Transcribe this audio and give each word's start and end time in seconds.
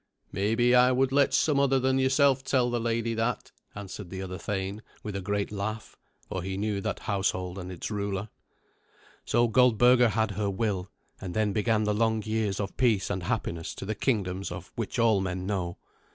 "Maybe 0.31 0.73
I 0.73 0.91
would 0.91 1.11
let 1.11 1.31
some 1.31 1.59
other 1.59 1.79
than 1.79 1.99
yourself 1.99 2.43
tell 2.43 2.71
the 2.71 2.79
lady 2.79 3.13
that," 3.13 3.51
answered 3.75 4.09
the 4.09 4.23
other 4.23 4.39
thane 4.39 4.81
with 5.03 5.15
a 5.15 5.21
great 5.21 5.51
laugh, 5.51 5.95
for 6.27 6.41
he 6.41 6.57
knew 6.57 6.81
that 6.81 7.01
household 7.01 7.59
and 7.59 7.71
its 7.71 7.91
ruler. 7.91 8.29
So 9.25 9.47
Goldberga 9.47 10.09
had 10.09 10.31
her 10.31 10.49
will, 10.49 10.89
and 11.21 11.35
then 11.35 11.53
began 11.53 11.83
the 11.83 11.93
long 11.93 12.23
years 12.23 12.59
of 12.59 12.77
peace 12.77 13.11
and 13.11 13.21
happiness 13.21 13.75
to 13.75 13.85
the 13.85 13.93
kingdoms 13.93 14.51
of 14.51 14.71
which 14.75 14.97
all 14.97 15.21
men 15.21 15.45
know. 15.45 15.77